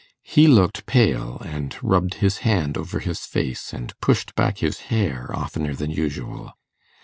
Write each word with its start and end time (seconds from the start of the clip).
He 0.23 0.47
looked 0.47 0.87
pale, 0.87 1.39
and 1.45 1.77
rubbed 1.83 2.15
his 2.15 2.39
hand 2.39 2.75
over 2.75 2.97
his 2.97 3.27
face 3.27 3.71
and 3.71 3.93
pushed 4.01 4.33
back 4.33 4.57
his 4.57 4.79
hair 4.89 5.29
oftener 5.31 5.75
than 5.75 5.91
usual. 5.91 6.55